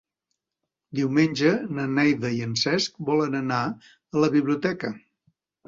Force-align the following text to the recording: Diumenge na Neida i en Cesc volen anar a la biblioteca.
Diumenge 0.99 1.51
na 1.81 1.85
Neida 1.99 2.33
i 2.39 2.41
en 2.47 2.57
Cesc 2.63 2.97
volen 3.13 3.39
anar 3.43 3.63
a 3.71 4.25
la 4.27 4.33
biblioteca. 4.41 4.95